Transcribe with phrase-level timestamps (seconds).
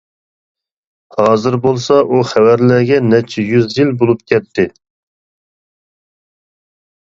[1.17, 4.69] ھازىر بولسا ئۇ خەۋەرلەرگە نەچچە يۈز يىل بولۇپ كەتتى.